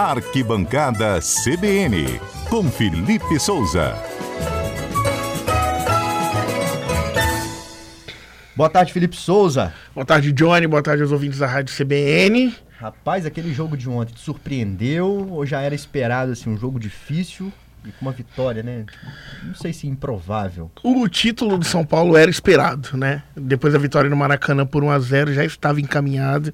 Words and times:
Arquibancada 0.00 1.20
CBN, 1.20 2.18
com 2.48 2.64
Felipe 2.70 3.38
Souza. 3.38 3.94
Boa 8.56 8.70
tarde, 8.70 8.94
Felipe 8.94 9.14
Souza. 9.14 9.74
Boa 9.94 10.06
tarde, 10.06 10.32
Johnny. 10.32 10.66
Boa 10.66 10.82
tarde 10.82 11.02
aos 11.02 11.12
ouvintes 11.12 11.38
da 11.38 11.46
Rádio 11.46 11.74
CBN. 11.76 12.54
Rapaz, 12.78 13.26
aquele 13.26 13.52
jogo 13.52 13.76
de 13.76 13.90
ontem 13.90 14.14
te 14.14 14.20
surpreendeu 14.20 15.28
ou 15.30 15.44
já 15.44 15.60
era 15.60 15.74
esperado 15.74 16.32
assim 16.32 16.48
um 16.48 16.56
jogo 16.56 16.80
difícil? 16.80 17.52
E 17.84 17.92
com 17.92 18.04
uma 18.04 18.12
vitória, 18.12 18.62
né? 18.62 18.84
Não 19.42 19.54
sei 19.54 19.72
se 19.72 19.86
improvável. 19.86 20.70
O 20.82 21.08
título 21.08 21.56
do 21.56 21.64
São 21.64 21.84
Paulo 21.84 22.14
era 22.14 22.30
esperado, 22.30 22.94
né? 22.94 23.22
Depois 23.34 23.72
da 23.72 23.78
vitória 23.78 24.10
no 24.10 24.16
Maracanã 24.16 24.66
por 24.66 24.84
1 24.84 24.90
a 24.90 24.98
0 24.98 25.32
já 25.32 25.44
estava 25.44 25.80
encaminhado. 25.80 26.52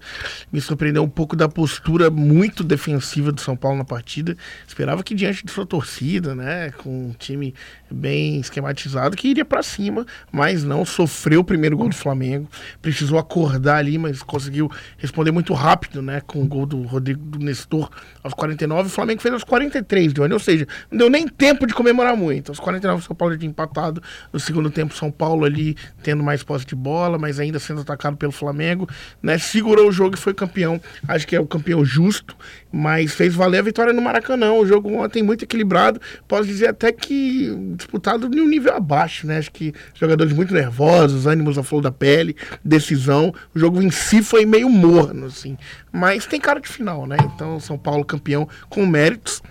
Me 0.53 0.61
surpreendeu 0.61 1.03
um 1.03 1.09
pouco 1.09 1.35
da 1.35 1.49
postura 1.49 2.11
muito 2.11 2.63
defensiva 2.63 3.33
do 3.33 3.41
São 3.41 3.57
Paulo 3.57 3.79
na 3.79 3.85
partida. 3.85 4.37
Esperava 4.69 5.03
que 5.03 5.15
diante 5.15 5.45
de 5.45 5.51
sua 5.51 5.67
torcida, 5.67 6.35
né, 6.35 6.71
com 6.71 7.09
um 7.09 7.13
time 7.13 7.55
bem 7.91 8.39
esquematizado, 8.39 9.17
que 9.17 9.29
iria 9.29 9.45
para 9.45 9.63
cima, 9.63 10.07
mas 10.31 10.63
não 10.63 10.85
sofreu 10.85 11.41
o 11.41 11.45
primeiro 11.45 11.77
gol 11.77 11.89
do 11.89 11.95
Flamengo. 11.95 12.49
Precisou 12.81 13.19
acordar 13.19 13.79
ali, 13.79 13.99
mas 13.99 14.23
conseguiu 14.23 14.71
responder 14.97 15.33
muito 15.33 15.53
rápido, 15.55 16.01
né, 16.01 16.21
com 16.21 16.43
o 16.43 16.47
gol 16.47 16.67
do 16.67 16.83
Rodrigo 16.83 17.21
do 17.25 17.39
Nestor 17.41 17.91
aos 18.23 18.33
49. 18.33 18.89
O 18.89 18.93
Flamengo 18.93 19.21
fez 19.21 19.35
aos 19.35 19.45
43, 19.45 20.13
Johnny, 20.13 20.33
ou 20.33 20.39
seja, 20.39 20.67
não 20.91 20.99
deu 20.99 21.11
nem 21.11 21.16
tempo 21.25 21.69
de 21.69 21.73
comemorar 21.73 22.17
muito. 22.17 22.51
Aos 22.51 22.59
49, 22.59 23.03
o 23.03 23.05
São 23.05 23.15
Paulo 23.15 23.35
já 23.35 23.39
tinha 23.39 23.49
empatado. 23.49 24.03
No 24.33 24.41
segundo 24.41 24.69
tempo, 24.69 24.93
São 24.93 25.09
Paulo 25.09 25.45
ali 25.45 25.77
tendo 26.03 26.23
mais 26.25 26.43
posse 26.43 26.67
de 26.67 26.75
bola, 26.75 27.17
mas 27.17 27.39
ainda 27.39 27.61
sendo 27.61 27.83
atacado 27.83 28.17
pelo 28.17 28.33
Flamengo. 28.33 28.89
Né? 29.23 29.39
Segurou 29.39 29.89
o 29.89 29.93
jogo 29.93 30.17
e 30.17 30.19
foi 30.19 30.35
campeão. 30.35 30.81
Acho 31.07 31.27
que 31.27 31.37
é 31.37 31.41
o 31.41 31.47
campeão 31.47 31.85
justo, 31.85 32.37
mas 32.73 33.15
fez 33.15 33.35
valer 33.35 33.59
a 33.59 33.63
vitória 33.63 33.93
no 33.93 34.03
Maracanã. 34.03 34.53
O 34.53 34.67
jogo 34.67 34.93
ontem 34.93 35.23
muito 35.23 35.45
equilibrado. 35.45 36.01
Posso 36.27 36.45
dizer 36.45 36.69
até 36.69 36.91
que 36.91 37.55
disputado 37.77 38.27
em 38.27 38.41
um 38.41 38.49
nível 38.49 38.75
abaixo, 38.75 39.27
né? 39.27 39.39
Acho 39.39 39.53
que 39.53 39.73
jogadores 39.95 40.33
muito 40.33 40.53
nervosos, 40.53 41.27
ânimos 41.27 41.57
à 41.57 41.63
flor 41.63 41.83
da 41.83 41.93
pele, 41.93 42.35
decisão. 42.65 43.33
O 43.55 43.59
jogo 43.59 43.81
em 43.81 43.91
si 43.91 44.23
foi 44.23 44.45
meio 44.45 44.69
morno, 44.69 45.27
assim. 45.27 45.57
Mas 45.93 46.27
tem 46.27 46.41
cara 46.41 46.61
de 46.61 46.69
final, 46.69 47.07
né? 47.07 47.17
Então, 47.35 47.61
São 47.61 47.79
Paulo 47.79 48.05
campeão 48.05 48.49
com 48.69 48.85
méritos. 48.85 49.43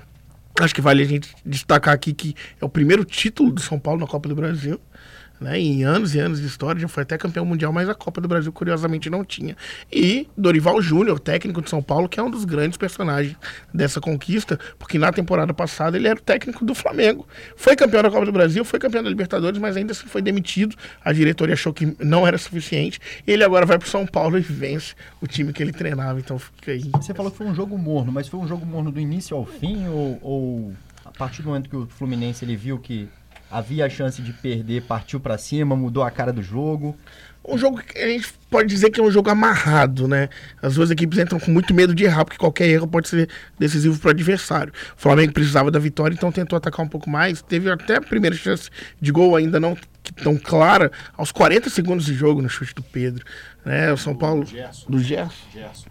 Acho 0.60 0.74
que 0.74 0.82
vale 0.82 1.04
a 1.04 1.06
gente 1.06 1.36
destacar 1.46 1.94
aqui 1.94 2.14
que 2.14 2.36
é 2.62 2.66
o 2.66 2.70
primeiro 2.70 3.04
título 3.04 3.52
do 3.52 3.62
São 3.62 3.78
Paulo 3.78 4.00
na 4.00 4.08
Copa 4.08 4.30
do 4.30 4.36
Brasil. 4.36 4.80
Né, 5.40 5.60
em 5.60 5.84
anos 5.84 6.16
e 6.16 6.20
anos 6.20 6.40
de 6.40 6.48
história, 6.48 6.80
já 6.80 6.88
foi 6.88 7.04
até 7.04 7.18
campeão 7.18 7.46
mundial, 7.46 7.74
mas 7.74 7.90
a 7.90 7.94
Copa 7.94 8.22
do 8.22 8.28
Brasil, 8.28 8.54
curiosamente, 8.54 9.10
não 9.10 9.24
tinha. 9.26 9.58
E 9.92 10.30
Dorival 10.38 10.82
Júnior, 10.82 11.20
técnico 11.20 11.62
de 11.62 11.70
São 11.70 11.84
Paulo, 11.84 12.08
que 12.08 12.20
é 12.20 12.24
um 12.24 12.30
dos 12.30 12.46
grandes 12.46 12.78
personagens 12.78 13.36
dessa 13.74 14.00
conquista, 14.00 14.58
porque 14.80 14.98
na 14.98 15.12
temporada 15.12 15.54
passada 15.54 15.98
ele 15.98 16.08
era 16.08 16.18
o 16.18 16.22
técnico 16.22 16.64
do 16.64 16.74
Flamengo. 16.74 17.28
Foi 17.58 17.76
campeão 17.76 18.02
da 18.02 18.10
Copa 18.10 18.26
do 18.26 18.32
Brasil, 18.32 18.64
foi 18.64 18.80
campeão 18.80 19.04
da 19.04 19.10
Libertadores, 19.10 19.60
mas 19.60 19.76
ainda 19.76 19.92
assim 19.92 20.08
foi 20.08 20.22
demitido. 20.22 20.76
A 21.04 21.12
diretoria 21.12 21.54
achou 21.54 21.74
que 21.74 21.96
não 22.00 22.26
era 22.26 22.38
suficiente. 22.38 23.00
Ele 23.28 23.44
agora 23.44 23.66
vai 23.66 23.78
para 23.78 23.88
São 23.90 24.06
Paulo 24.06 24.38
e 24.38 24.42
vence 24.42 24.96
o 25.22 25.28
time 25.28 25.52
que 25.52 25.62
ele 25.62 25.74
treinava. 25.74 26.18
Então 26.18 26.40
fica 26.40 26.72
aí. 26.72 26.90
Você 26.94 27.14
falou 27.14 27.30
que 27.30 27.38
foi 27.38 27.48
um 27.48 27.56
jogo 27.56 27.78
morno, 27.78 28.12
mas 28.12 28.28
foi 28.28 28.40
um 28.40 28.48
jogo 28.48 28.66
morno 28.66 28.92
do 28.92 29.00
início 29.00 29.36
ao 29.36 29.46
fim 29.46 29.88
ou, 29.88 30.20
ou 30.22 30.74
a 31.04 31.12
partir 31.12 31.42
do 31.42 31.50
momento 31.50 31.70
que 31.70 31.76
o 31.76 31.86
Fluminense 31.88 32.46
ele 32.46 32.56
viu 32.56 32.80
que 32.80 33.10
havia 33.50 33.86
a 33.86 33.90
chance 33.90 34.22
de 34.22 34.34
perder, 34.34 34.84
partiu 34.84 35.20
para 35.20 35.38
cima, 35.38 35.76
mudou 35.76 36.04
a 36.04 36.12
cara 36.12 36.34
do 36.34 36.42
jogo. 36.42 36.96
Um 37.48 37.58
jogo 37.58 37.78
que 37.78 37.98
a 38.00 38.08
gente 38.08 38.34
pode 38.50 38.68
dizer 38.68 38.90
que 38.90 39.00
é 39.00 39.04
um 39.04 39.12
jogo 39.12 39.30
amarrado, 39.30 40.08
né? 40.08 40.30
As 40.62 40.76
duas 40.76 40.90
equipes 40.90 41.20
entram 41.20 41.40
com 41.40 41.52
muito 41.52 41.74
medo 41.76 41.94
de 41.94 42.04
errar, 42.04 42.26
porque 42.26 42.40
qualquer 42.40 42.68
erro 42.68 42.88
pode 42.88 43.08
ser 43.08 43.30
decisivo 43.60 44.00
para 44.00 44.08
o 44.08 44.12
adversário. 44.12 44.74
O 44.98 45.00
Flamengo 45.00 45.32
precisava 45.32 45.70
da 45.70 45.78
vitória, 45.78 46.16
então 46.16 46.32
tentou 46.32 46.58
atacar 46.58 46.84
um 46.84 46.90
pouco 46.90 47.08
mais. 47.08 47.44
Teve 47.44 47.70
até 47.70 47.98
a 47.98 48.02
primeira 48.02 48.36
chance 48.36 48.70
de 49.00 49.12
gol, 49.12 49.36
ainda 49.36 49.60
não 49.60 49.78
tão 50.24 50.38
clara, 50.38 50.92
aos 51.16 51.32
40 51.32 51.70
segundos 51.70 52.06
de 52.06 52.14
jogo 52.14 52.42
no 52.42 52.50
chute 52.50 52.74
do 52.74 52.84
Pedro. 52.84 53.24
Né? 53.64 53.92
O 53.92 53.98
São 53.98 54.16
Paulo. 54.16 54.44
Do 54.44 54.50
Gerson. 54.50 54.86
Do 54.90 55.00
Gerson. 55.00 55.46
Gerson. 55.54 55.86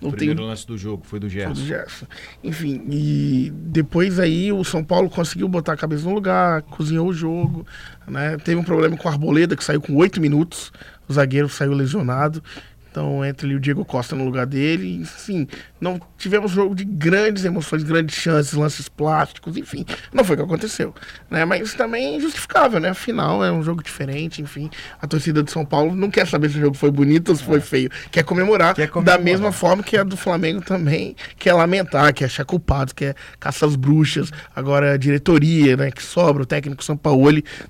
Não 0.00 0.08
o 0.08 0.12
primeiro 0.12 0.40
tem... 0.40 0.48
lance 0.48 0.66
do 0.66 0.78
jogo 0.78 1.04
foi 1.04 1.20
do 1.20 1.28
Gerson. 1.28 1.54
Foi 1.54 1.62
do 1.62 1.68
Gerson. 1.68 2.06
Enfim, 2.42 2.82
e 2.90 3.52
depois 3.54 4.18
aí 4.18 4.50
o 4.50 4.64
São 4.64 4.82
Paulo 4.82 5.10
conseguiu 5.10 5.46
botar 5.46 5.74
a 5.74 5.76
cabeça 5.76 6.04
no 6.04 6.14
lugar, 6.14 6.62
cozinhou 6.62 7.08
o 7.08 7.12
jogo. 7.12 7.66
Né? 8.06 8.36
Teve 8.38 8.58
um 8.58 8.64
problema 8.64 8.96
com 8.96 9.08
a 9.08 9.12
Arboleda, 9.12 9.54
que 9.54 9.62
saiu 9.62 9.80
com 9.80 9.94
oito 9.96 10.20
minutos. 10.20 10.72
O 11.06 11.12
zagueiro 11.12 11.48
saiu 11.48 11.72
lesionado. 11.72 12.42
Então 12.90 13.24
entra 13.24 13.46
ali 13.46 13.54
o 13.54 13.60
Diego 13.60 13.84
Costa 13.84 14.16
no 14.16 14.24
lugar 14.24 14.46
dele. 14.46 14.96
Enfim, 14.96 15.46
não 15.80 16.00
tivemos 16.18 16.50
jogo 16.50 16.74
de 16.74 16.84
grandes 16.84 17.44
emoções, 17.44 17.82
grandes 17.82 18.16
chances, 18.16 18.52
lances 18.52 18.88
plásticos, 18.88 19.56
enfim. 19.56 19.86
Não 20.12 20.24
foi 20.24 20.34
o 20.34 20.38
que 20.38 20.44
aconteceu. 20.44 20.94
Né? 21.30 21.44
Mas 21.44 21.74
também 21.74 22.16
é 22.16 22.20
justificável, 22.20 22.80
né? 22.80 22.90
Afinal, 22.90 23.44
é 23.44 23.52
um 23.52 23.62
jogo 23.62 23.82
diferente, 23.82 24.42
enfim. 24.42 24.68
A 25.00 25.06
torcida 25.06 25.42
de 25.42 25.50
São 25.50 25.64
Paulo 25.64 25.94
não 25.94 26.10
quer 26.10 26.26
saber 26.26 26.50
se 26.50 26.58
o 26.58 26.60
jogo 26.60 26.76
foi 26.76 26.90
bonito 26.90 27.28
ou 27.28 27.36
se 27.36 27.44
foi 27.44 27.58
é. 27.58 27.62
feio. 27.62 27.90
Quer 28.10 28.24
comemorar, 28.24 28.74
quer 28.74 28.88
comemorar, 28.88 29.18
da 29.18 29.24
mesma 29.24 29.52
forma 29.52 29.82
que 29.82 29.96
a 29.96 30.02
do 30.02 30.16
Flamengo 30.16 30.60
também 30.60 31.14
quer 31.38 31.52
lamentar, 31.52 32.12
quer 32.12 32.24
achar 32.24 32.44
culpados, 32.44 32.92
quer 32.92 33.14
caçar 33.38 33.68
as 33.68 33.76
bruxas. 33.76 34.32
Agora 34.54 34.94
a 34.94 34.96
diretoria, 34.96 35.76
né, 35.76 35.90
que 35.90 36.02
sobra, 36.02 36.42
o 36.42 36.46
técnico 36.46 36.82
São 36.82 36.96
Paulo, 36.96 37.20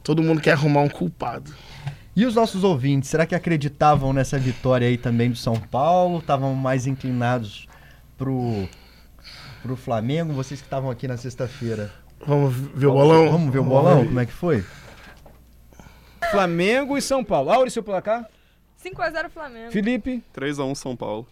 todo 0.03 0.23
mundo 0.23 0.41
quer 0.41 0.53
arrumar 0.53 0.81
um 0.81 0.89
culpado. 0.89 1.53
E 2.15 2.27
os 2.27 2.35
nossos 2.35 2.65
ouvintes, 2.65 3.09
será 3.09 3.25
que 3.25 3.35
acreditavam 3.35 4.13
nessa 4.13 4.39
vitória 4.39 4.87
aí 4.87 4.99
também 4.99 5.31
do 5.31 5.37
São 5.37 5.55
Paulo? 5.55 6.19
Estavam 6.19 6.55
mais 6.55 6.87
inclinados 6.87 7.69
pro, 8.19 8.69
pro 9.63 9.77
Flamengo? 9.77 10.33
Vocês 10.33 10.61
que 10.61 10.67
estavam 10.67 10.91
aqui 10.91 11.07
na 11.07 11.17
sexta-feira. 11.17 11.93
Vamos 12.27 12.55
ver 12.55 12.87
o 12.87 12.93
bolão? 12.93 13.31
Vamos 13.31 13.53
ver 13.53 13.61
o 13.61 13.65
bolão? 13.65 14.05
Como 14.05 14.21
é 14.21 14.27
que 14.27 14.33
foi? 14.33 14.65
Flamengo 16.31 16.99
e 16.99 17.03
São 17.03 17.25
Paulo. 17.25 17.51
Aure, 17.51 17.71
seu 17.71 17.83
placar? 17.83 18.29
5x0 18.85 19.31
Flamengo. 19.31 19.71
Felipe? 19.71 20.23
3x1 20.35 20.75
São 20.75 20.97
Paulo. 20.97 21.27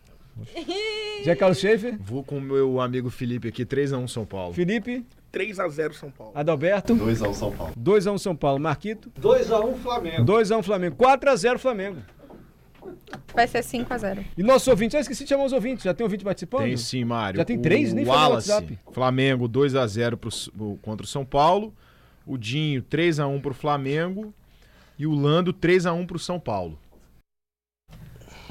Zé 1.25 1.35
Carlos 1.35 1.59
Schaefer? 1.59 1.97
Vou 2.01 2.23
com 2.23 2.39
o 2.39 2.41
meu 2.41 2.81
amigo 2.81 3.11
Felipe 3.11 3.49
aqui, 3.49 3.67
3x1 3.67 4.09
São 4.09 4.25
Paulo. 4.25 4.55
Felipe? 4.55 5.05
3x0 5.39 5.93
São 5.93 6.11
Paulo. 6.11 6.33
Adalberto? 6.35 6.97
2x1 6.97 7.35
São 7.35 7.53
Paulo. 7.53 7.73
2x1 7.79 8.19
São 8.19 8.37
Paulo. 8.37 8.61
Marquito? 8.61 9.11
2x1 9.21 9.77
Flamengo. 9.77 10.25
2x1 10.25 10.63
Flamengo. 10.63 10.97
4x0 10.97 11.59
Flamengo. 11.59 12.03
Vai 13.35 13.47
ser 13.47 13.61
5x0. 13.61 14.25
E 14.37 14.43
nossos 14.43 14.67
ouvintes, 14.67 14.95
eu 14.95 15.01
esqueci 15.01 15.23
de 15.25 15.29
chamar 15.29 15.45
os 15.45 15.53
ouvintes. 15.53 15.85
Já 15.85 15.95
tem 15.95 16.05
ouvinte 16.05 16.25
participando? 16.25 16.63
Tem 16.63 16.77
sim, 16.77 17.05
Mário. 17.05 17.39
Já 17.39 17.45
tem 17.45 17.61
três? 17.61 17.93
Nem 17.93 18.05
Wallace, 18.05 18.51
WhatsApp. 18.51 18.79
Flamengo 18.93 19.49
2x0 19.49 20.79
contra 20.83 21.05
o 21.05 21.09
São 21.09 21.25
Paulo. 21.25 21.73
O 22.27 22.37
Dinho 22.37 22.83
3x1 22.83 23.41
pro 23.41 23.55
Flamengo. 23.55 24.35
E 24.99 25.07
o 25.07 25.15
Lando 25.15 25.53
3x1 25.53 26.07
pro 26.07 26.19
São 26.19 26.41
Paulo. 26.41 26.79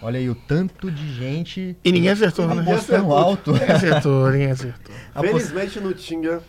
Olha 0.02 0.20
aí 0.20 0.30
o 0.30 0.36
tanto 0.36 0.92
de 0.92 1.12
gente. 1.12 1.76
E 1.84 1.92
ninguém 1.92 2.12
acertou, 2.12 2.48
né? 2.48 2.62
Apostando 2.62 3.12
alto. 3.12 3.52
Ninguém 3.52 3.72
acertou, 3.72 4.32
ninguém 4.32 4.52
acertou. 4.52 4.96
Felizmente 5.20 5.80
não 5.80 5.92
tinha 5.92 6.40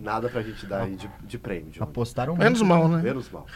nada 0.00 0.28
pra 0.28 0.42
gente 0.42 0.66
dar 0.66 0.82
aí 0.82 0.96
de, 0.96 1.08
de 1.24 1.38
prêmio. 1.38 1.70
Apostaram 1.80 2.36
Menos 2.36 2.60
muito. 2.60 2.68
mal, 2.68 2.88
né? 2.88 3.02
Menos 3.02 3.30
mal. 3.30 3.46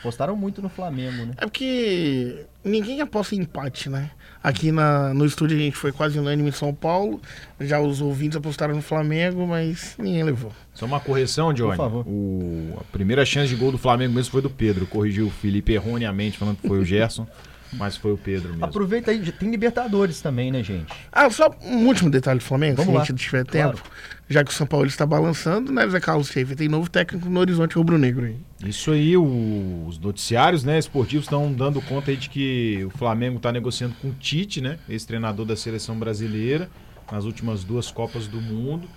Apostaram 0.00 0.34
muito 0.34 0.60
no 0.60 0.68
Flamengo, 0.68 1.26
né? 1.26 1.32
É 1.36 1.46
porque 1.46 2.44
ninguém 2.64 3.00
aposta 3.00 3.36
em 3.36 3.38
empate, 3.38 3.88
né? 3.88 4.10
Aqui 4.42 4.72
na, 4.72 5.14
no 5.14 5.24
estúdio 5.24 5.56
a 5.56 5.60
gente 5.60 5.76
foi 5.76 5.92
quase 5.92 6.18
unânime 6.18 6.48
em 6.48 6.52
São 6.52 6.74
Paulo. 6.74 7.20
Já 7.60 7.78
os 7.80 8.00
ouvintes 8.00 8.36
apostaram 8.36 8.74
no 8.74 8.82
Flamengo, 8.82 9.46
mas 9.46 9.94
ninguém 9.96 10.24
levou. 10.24 10.52
Só 10.74 10.86
uma 10.86 10.98
correção, 10.98 11.52
Johnny. 11.52 11.76
Por 11.76 11.84
favor. 11.84 12.04
O, 12.08 12.76
a 12.80 12.84
primeira 12.90 13.24
chance 13.24 13.48
de 13.48 13.54
gol 13.54 13.70
do 13.70 13.78
Flamengo 13.78 14.12
mesmo 14.12 14.32
foi 14.32 14.42
do 14.42 14.50
Pedro. 14.50 14.86
Corrigiu 14.86 15.28
o 15.28 15.30
Felipe 15.30 15.72
erroneamente, 15.72 16.36
falando 16.36 16.56
que 16.56 16.66
foi 16.66 16.80
o 16.80 16.84
Gerson. 16.84 17.24
Mas 17.72 17.96
foi 17.96 18.12
o 18.12 18.18
Pedro 18.18 18.50
mesmo. 18.50 18.64
Aproveita 18.64 19.10
aí, 19.10 19.32
tem 19.32 19.50
Libertadores 19.50 20.20
também, 20.20 20.50
né, 20.50 20.62
gente? 20.62 20.92
Ah, 21.10 21.28
só 21.30 21.50
um 21.62 21.86
último 21.86 22.10
detalhe 22.10 22.38
do 22.38 22.44
Flamengo, 22.44 22.76
Vamos 22.76 22.90
se 22.90 22.96
lá. 22.96 23.02
a 23.02 23.04
gente 23.06 23.18
tiver 23.18 23.44
tempo. 23.44 23.78
Claro. 23.78 23.90
Já 24.28 24.44
que 24.44 24.50
o 24.50 24.54
São 24.54 24.66
Paulo 24.66 24.86
está 24.86 25.04
balançando, 25.04 25.72
né, 25.72 25.86
Zé 25.88 26.00
Carlos 26.00 26.28
Schaefer 26.28 26.56
tem 26.56 26.68
novo 26.68 26.88
técnico 26.88 27.28
no 27.28 27.40
horizonte 27.40 27.74
rubro-negro 27.76 28.26
aí. 28.26 28.36
Isso 28.64 28.90
aí, 28.92 29.16
o, 29.16 29.84
os 29.86 29.98
noticiários 29.98 30.64
né, 30.64 30.78
esportivos 30.78 31.26
estão 31.26 31.52
dando 31.52 31.80
conta 31.82 32.10
aí 32.10 32.16
de 32.16 32.28
que 32.30 32.84
o 32.84 32.90
Flamengo 32.90 33.36
está 33.36 33.50
negociando 33.52 33.94
com 34.00 34.08
o 34.08 34.14
Tite, 34.14 34.60
né, 34.60 34.78
ex-treinador 34.88 35.44
da 35.44 35.56
seleção 35.56 35.98
brasileira, 35.98 36.70
nas 37.10 37.24
últimas 37.24 37.64
duas 37.64 37.90
Copas 37.90 38.26
do 38.26 38.40
Mundo. 38.40 38.88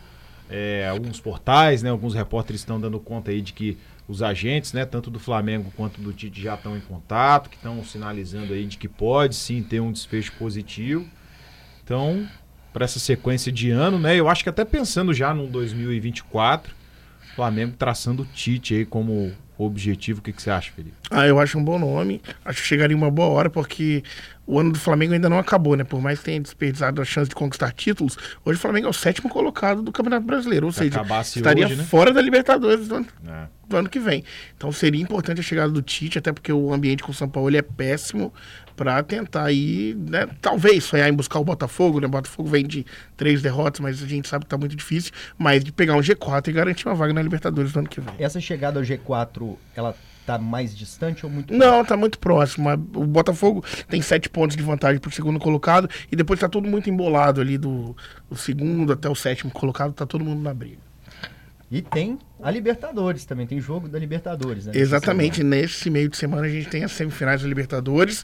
É, 0.50 0.88
alguns 0.88 1.20
portais, 1.20 1.82
né, 1.82 1.90
alguns 1.90 2.14
repórteres 2.14 2.62
estão 2.62 2.80
dando 2.80 3.00
conta 3.00 3.32
aí 3.32 3.42
de 3.42 3.52
que 3.52 3.78
os 4.08 4.22
agentes, 4.22 4.74
né, 4.74 4.86
tanto 4.86 5.10
do 5.10 5.20
Flamengo 5.20 5.74
quanto 5.76 6.00
do 6.00 6.14
Tite 6.14 6.42
já 6.42 6.54
estão 6.54 6.78
em 6.78 6.82
contato, 6.82 7.50
que 7.50 7.56
estão 7.56 7.84
sinalizando 7.84 8.54
aí 8.54 8.66
de 8.66 8.78
que 8.78 8.88
pode 8.88 9.36
sim 9.36 9.64
ter 9.64 9.80
um 9.80 9.92
desfecho 9.92 10.34
positivo. 10.34 11.06
Então, 11.84 12.28
para 12.72 12.86
essa 12.86 13.00
sequência 13.00 13.52
de 13.52 13.72
ano, 13.72 13.98
né, 13.98 14.16
eu 14.16 14.30
acho 14.30 14.44
que 14.44 14.50
até 14.50 14.64
pensando 14.64 15.14
já 15.14 15.34
no 15.34 15.48
2024, 15.48 16.76
Flamengo 17.36 17.76
traçando 17.78 18.24
o 18.24 18.26
Tite 18.26 18.76
aí 18.76 18.86
como 18.86 19.34
objetivo. 19.64 20.20
O 20.20 20.22
que, 20.22 20.34
que 20.34 20.42
você 20.42 20.50
acha, 20.50 20.72
Felipe? 20.72 20.96
Ah, 21.10 21.26
eu 21.28 21.40
acho 21.40 21.58
um 21.58 21.64
bom 21.64 21.80
nome. 21.80 22.22
Acho 22.44 22.62
que 22.62 22.68
chegaria 22.68 22.96
uma 22.98 23.10
boa 23.12 23.28
hora, 23.30 23.50
porque 23.50 24.04
o 24.46 24.60
ano 24.60 24.72
do 24.74 24.80
Flamengo 24.80 25.14
ainda 25.14 25.30
não 25.30 25.40
acabou, 25.40 25.76
né? 25.76 25.84
Por 25.84 26.02
mais 26.02 26.20
que 26.20 26.26
tenha 26.26 26.40
desperdiçado 26.42 27.02
a 27.02 27.06
chance 27.06 27.30
de 27.30 27.36
conquistar 27.36 27.72
títulos, 27.72 28.18
hoje 28.44 28.58
o 28.58 28.62
Flamengo 28.62 28.88
é 28.88 28.90
o 28.90 28.94
sétimo 28.94 29.30
colocado 29.30 29.82
do 29.82 29.92
Campeonato 29.92 30.26
Brasileiro. 30.26 30.66
Ou 30.66 30.72
Se 30.72 30.80
seja, 30.80 31.02
estaria 31.22 31.66
hoje, 31.66 31.76
né? 31.76 31.84
fora 31.84 32.12
da 32.12 32.22
Libertadores 32.22 32.88
do 32.88 32.96
ano, 32.96 33.08
É. 33.28 33.48
do 33.68 33.78
ano 33.78 33.90
que 33.90 34.00
vem. 34.00 34.24
Então 34.58 34.72
seria 34.72 35.02
importante 35.02 35.40
a 35.40 35.44
chegada 35.44 35.72
do 35.72 35.82
Tite, 35.82 36.18
até 36.20 36.32
porque 36.34 36.52
o 36.52 36.74
ambiente 36.74 37.02
com 37.04 37.12
o 37.12 37.16
São 37.16 37.30
Paulo 37.30 37.50
ele 37.50 37.58
é 37.58 37.62
péssimo, 37.62 38.34
para 38.76 39.02
tentar 39.04 39.46
aí, 39.46 39.96
né? 40.10 40.28
Talvez 40.42 40.84
sonhar 40.84 41.10
em 41.10 41.14
buscar 41.14 41.40
o 41.40 41.44
Botafogo, 41.44 42.00
né? 42.00 42.08
O 42.08 42.10
Botafogo 42.10 42.50
vem 42.50 42.66
de 42.66 42.86
três 43.16 43.42
derrotas, 43.42 43.80
mas 43.80 44.02
a 44.04 44.08
gente 44.08 44.28
sabe 44.28 44.46
que 44.46 44.50
tá 44.50 44.58
muito 44.58 44.76
difícil. 44.76 45.12
Mas 45.38 45.64
de 45.64 45.72
pegar 45.72 45.96
um 45.96 46.02
G4 46.02 46.48
e 46.48 46.52
garantir 46.52 46.88
uma 46.88 46.96
vaga 46.96 47.14
na 47.14 47.22
Libertadores 47.22 47.72
do 47.72 47.80
ano 47.80 47.88
que 47.88 48.02
vem. 48.02 48.14
Essa 48.20 48.40
chegada 48.40 48.80
ao 48.80 48.86
G4, 48.86 49.56
ela 49.76 49.96
tá 50.26 50.38
mais 50.38 50.76
distante 50.76 51.26
ou 51.26 51.32
muito 51.32 51.54
Não, 51.54 51.86
tá 51.86 51.96
muito 51.96 52.18
próximo. 52.18 52.70
O 52.72 53.06
Botafogo 53.06 53.64
tem 53.88 54.02
sete 54.02 54.28
pontos 54.28 54.58
de 54.58 54.64
vantagem 54.64 55.00
pro 55.00 55.12
segundo 55.12 55.40
colocado 55.40 55.90
e 56.12 56.16
depois 56.16 56.40
tá 56.40 56.50
todo 56.50 56.68
muito 56.68 56.90
embolado 56.90 57.40
ali 57.40 57.58
do, 57.58 57.96
do 58.30 58.36
segundo 58.36 58.92
até 58.92 59.08
o 59.08 59.16
sétimo 59.16 59.52
colocado, 59.52 59.94
tá 59.94 60.06
todo 60.06 60.26
mundo 60.26 60.42
na 60.42 60.54
briga. 60.54 60.80
E 61.70 61.82
tem 61.82 62.20
a 62.42 62.52
Libertadores 62.52 63.26
também, 63.26 63.48
tem 63.48 63.60
jogo 63.60 63.88
da 63.88 63.98
Libertadores, 63.98 64.68
né? 64.68 64.74
Exatamente, 64.76 65.44
nesse 65.44 65.90
meio 65.90 66.10
de 66.10 66.16
semana 66.16 66.46
a 66.46 66.50
gente 66.50 66.70
tem 66.70 66.84
as 66.84 66.92
semifinais 66.92 67.42
da 67.42 67.48
Libertadores 67.48 68.24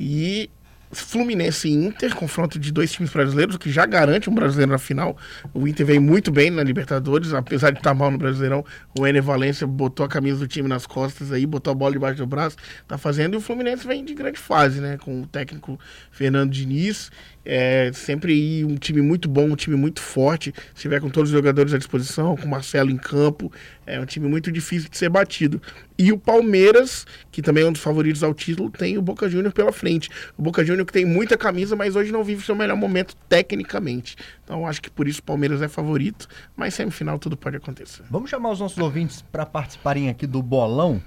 e 0.00 0.48
Fluminense 0.92 1.68
e 1.68 1.72
Inter, 1.72 2.14
confronto 2.14 2.58
de 2.58 2.72
dois 2.72 2.90
times 2.90 3.12
brasileiros, 3.12 3.54
o 3.54 3.58
que 3.58 3.70
já 3.70 3.86
garante 3.86 4.28
um 4.28 4.34
brasileiro 4.34 4.72
na 4.72 4.78
final. 4.78 5.16
O 5.54 5.66
Inter 5.68 5.86
veio 5.86 6.02
muito 6.02 6.32
bem 6.32 6.50
na 6.50 6.62
Libertadores, 6.62 7.32
apesar 7.32 7.70
de 7.70 7.78
estar 7.78 7.94
mal 7.94 8.10
no 8.10 8.18
Brasileirão. 8.18 8.64
O 8.98 9.06
Ener 9.06 9.22
Valência 9.22 9.66
botou 9.66 10.04
a 10.04 10.08
camisa 10.08 10.38
do 10.38 10.48
time 10.48 10.68
nas 10.68 10.86
costas 10.86 11.30
aí, 11.30 11.46
botou 11.46 11.70
a 11.70 11.74
bola 11.74 11.92
debaixo 11.92 12.18
do 12.18 12.26
braço, 12.26 12.56
tá 12.88 12.98
fazendo. 12.98 13.34
E 13.34 13.36
o 13.36 13.40
Fluminense 13.40 13.86
vem 13.86 14.04
de 14.04 14.14
grande 14.14 14.38
fase, 14.38 14.80
né? 14.80 14.98
Com 14.98 15.22
o 15.22 15.26
técnico 15.26 15.78
Fernando 16.10 16.50
Diniz. 16.50 17.10
É 17.44 17.90
sempre 17.94 18.64
um 18.64 18.76
time 18.76 19.00
muito 19.00 19.28
bom, 19.28 19.50
um 19.50 19.56
time 19.56 19.74
muito 19.74 20.00
forte. 20.00 20.52
Se 20.74 20.82
tiver 20.82 21.00
com 21.00 21.08
todos 21.08 21.30
os 21.30 21.36
jogadores 21.36 21.72
à 21.72 21.78
disposição, 21.78 22.36
com 22.36 22.44
o 22.44 22.50
Marcelo 22.50 22.90
em 22.90 22.98
campo, 22.98 23.50
é 23.86 23.98
um 23.98 24.04
time 24.04 24.28
muito 24.28 24.52
difícil 24.52 24.90
de 24.90 24.98
ser 24.98 25.08
batido. 25.08 25.60
E 25.98 26.12
o 26.12 26.18
Palmeiras, 26.18 27.06
que 27.30 27.40
também 27.40 27.64
é 27.64 27.66
um 27.66 27.72
dos 27.72 27.80
favoritos 27.80 28.22
ao 28.22 28.34
título, 28.34 28.70
tem 28.70 28.98
o 28.98 29.02
Boca 29.02 29.28
Juniors 29.28 29.54
pela 29.54 29.72
frente. 29.72 30.08
O 30.36 30.42
Boca 30.42 30.64
Juniors 30.80 30.86
que 30.86 30.92
tem 30.92 31.04
muita 31.04 31.36
camisa, 31.36 31.76
mas 31.76 31.94
hoje 31.96 32.12
não 32.12 32.24
vive 32.24 32.44
seu 32.44 32.54
melhor 32.54 32.76
momento 32.76 33.14
tecnicamente. 33.28 34.16
Então 34.44 34.66
acho 34.66 34.80
que 34.80 34.90
por 34.90 35.06
isso 35.06 35.20
o 35.20 35.22
Palmeiras 35.22 35.62
é 35.62 35.68
favorito, 35.68 36.26
mas 36.56 36.74
semifinal 36.74 37.18
tudo 37.18 37.36
pode 37.36 37.56
acontecer. 37.56 38.02
Vamos 38.10 38.30
chamar 38.30 38.50
os 38.50 38.60
nossos 38.60 38.78
ouvintes 38.78 39.22
para 39.30 39.44
participarem 39.46 40.08
aqui 40.08 40.26
do 40.26 40.42
bolão. 40.42 41.00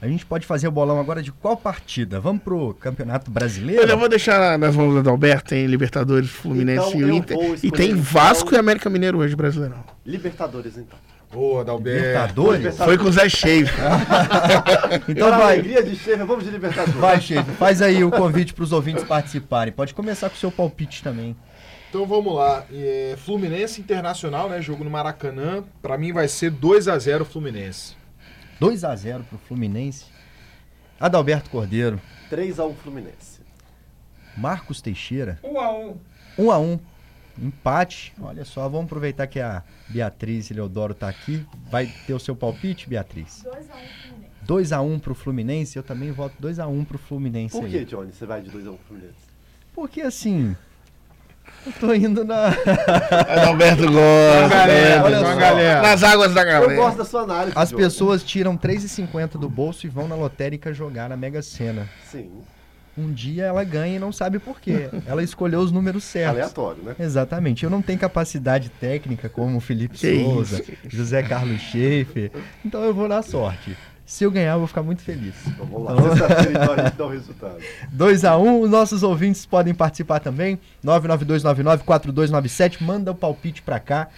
A 0.00 0.06
gente 0.06 0.26
pode 0.26 0.46
fazer 0.46 0.68
o 0.68 0.70
bolão 0.70 1.00
agora 1.00 1.22
de 1.22 1.32
qual 1.32 1.56
partida? 1.56 2.20
Vamos 2.20 2.42
pro 2.42 2.74
Campeonato 2.74 3.30
Brasileiro? 3.30 3.82
Eu 3.82 3.88
já 3.88 3.96
vou 3.96 4.08
deixar 4.08 4.58
nas 4.58 4.76
mãos 4.76 5.02
do 5.02 5.10
Alberto, 5.10 5.48
tem 5.48 5.66
Libertadores, 5.66 6.28
Fluminense 6.30 6.88
Então 6.88 7.00
e 7.00 7.02
eu 7.02 7.14
Inter. 7.14 7.36
E 7.62 7.70
tem 7.70 7.90
então- 7.90 8.02
Vasco 8.02 8.54
e 8.54 8.58
América 8.58 8.90
Mineiro 8.90 9.18
hoje, 9.18 9.34
Brasileirão. 9.34 9.82
Libertadores, 10.04 10.76
então. 10.76 10.98
Boa, 11.32 11.64
Dalberto. 11.64 11.98
Libertadores? 12.06 12.76
Foi 12.78 12.96
com 12.98 13.04
o 13.04 13.12
Zé 13.12 13.28
Cheio. 13.28 13.66
Então 15.08 15.14
Pela 15.28 15.38
vai, 15.38 15.54
alegria 15.54 15.82
de 15.82 15.96
Chefe, 15.96 16.24
vamos 16.24 16.44
de 16.44 16.50
Libertadores. 16.50 16.94
vai, 16.94 17.20
chefe. 17.20 17.50
Faz 17.52 17.82
aí 17.82 18.02
o 18.02 18.10
convite 18.10 18.54
para 18.54 18.64
os 18.64 18.72
ouvintes 18.72 19.04
participarem. 19.04 19.72
Pode 19.72 19.92
começar 19.94 20.28
com 20.30 20.36
o 20.36 20.38
seu 20.38 20.50
palpite 20.50 21.02
também. 21.02 21.36
Então 21.88 22.06
vamos 22.06 22.34
lá. 22.34 22.64
É, 22.72 23.14
Fluminense 23.18 23.80
Internacional, 23.80 24.48
né? 24.48 24.60
Jogo 24.62 24.84
no 24.84 24.90
Maracanã. 24.90 25.64
Pra 25.82 25.98
mim 25.98 26.12
vai 26.12 26.28
ser 26.28 26.50
2 26.50 26.88
a 26.88 26.98
0 26.98 27.24
Fluminense. 27.24 27.94
2 28.58 28.84
a 28.84 28.94
0 28.96 29.24
pro 29.24 29.38
Fluminense. 29.38 30.06
Adalberto 30.98 31.50
Cordeiro, 31.50 32.00
3x1 32.30 32.74
Fluminense. 32.76 33.40
Marcos 34.36 34.80
Teixeira, 34.80 35.38
1 35.44 35.60
a 35.60 35.72
1 35.72 35.96
1 36.38 36.50
a 36.50 36.58
1 36.58 36.78
Empate. 37.38 38.12
Olha 38.20 38.44
só, 38.44 38.68
vamos 38.68 38.86
aproveitar 38.86 39.26
que 39.26 39.40
a 39.40 39.62
Beatriz 39.88 40.50
Leodoro 40.50 40.94
tá 40.94 41.08
aqui. 41.08 41.44
Vai 41.70 41.86
ter 42.06 42.14
o 42.14 42.18
seu 42.18 42.34
palpite, 42.36 42.88
Beatriz? 42.88 43.44
2x1 43.44 43.50
Fluminense. 43.50 44.46
2 44.46 44.72
a 44.72 44.80
1 44.80 44.98
pro 45.00 45.14
Fluminense. 45.14 45.76
Eu 45.76 45.82
também 45.82 46.12
voto 46.12 46.34
2 46.38 46.58
a 46.58 46.66
1 46.66 46.84
pro 46.84 46.98
Fluminense 46.98 47.56
Por 47.56 47.64
aí. 47.66 47.70
que, 47.72 47.84
Johnny, 47.84 48.12
você 48.12 48.24
vai 48.26 48.40
de 48.40 48.50
2x1 48.50 48.76
Fluminense? 48.86 49.26
Porque 49.74 50.00
assim, 50.00 50.56
eu 51.66 51.72
tô 51.72 51.92
indo 51.92 52.24
na 52.24 52.46
Alberto 53.46 53.82
gosta. 53.82 54.48
galera, 54.48 55.04
olha 55.04 55.18
uma 55.20 55.32
só. 55.34 55.36
galera. 55.40 55.82
Nas 55.82 56.02
águas 56.02 56.32
da 56.34 56.40
Eu 56.42 56.46
galera. 56.46 56.76
gosto 56.76 56.96
da 56.98 57.04
sua 57.04 57.22
análise, 57.22 57.52
As 57.58 57.68
Johnny. 57.70 57.82
pessoas 57.82 58.24
tiram 58.24 58.56
3,50 58.56 59.32
do 59.38 59.48
bolso 59.50 59.84
e 59.86 59.90
vão 59.90 60.08
na 60.08 60.14
lotérica 60.14 60.72
jogar 60.72 61.08
na 61.10 61.16
Mega 61.16 61.42
Sena. 61.42 61.88
Sim, 62.10 62.30
Um 62.98 63.12
dia 63.12 63.44
ela 63.44 63.62
ganha 63.62 63.96
e 63.96 63.98
não 63.98 64.10
sabe 64.10 64.38
por 64.38 64.60
quê. 64.60 64.88
Ela 65.06 65.22
escolheu 65.22 65.60
os 65.60 65.70
números 65.70 66.02
certos. 66.04 66.30
aleatório, 66.30 66.82
né? 66.82 66.94
Exatamente. 66.98 67.62
Eu 67.64 67.70
não 67.70 67.82
tenho 67.82 67.98
capacidade 67.98 68.68
técnica 68.70 69.28
como 69.28 69.58
o 69.58 69.60
Felipe 69.60 69.98
Que 69.98 70.22
Souza, 70.24 70.62
isso, 70.62 70.72
José 70.88 71.22
Carlos 71.22 71.60
Schaefer. 71.60 72.30
Então 72.64 72.82
eu 72.82 72.94
vou 72.94 73.06
na 73.06 73.20
sorte. 73.22 73.76
Se 74.06 74.22
eu 74.22 74.30
ganhar, 74.30 74.52
eu 74.52 74.58
vou 74.60 74.68
ficar 74.68 74.82
muito 74.84 75.02
feliz. 75.02 75.34
Então 75.46 75.66
vamos 75.66 75.84
lá, 75.84 76.10
sexta-feira 76.10 76.62
então 76.62 76.74
a 76.74 76.76
gente 76.86 76.96
dá 76.96 77.04
o 77.06 77.08
resultado. 77.10 77.56
2x1, 77.94 78.62
os 78.62 78.70
nossos 78.70 79.02
ouvintes 79.02 79.44
podem 79.44 79.74
participar 79.74 80.20
também. 80.20 80.58
992994297, 80.84 82.80
manda 82.82 83.10
o 83.10 83.14
palpite 83.14 83.62
pra 83.62 83.80
cá, 83.80 84.08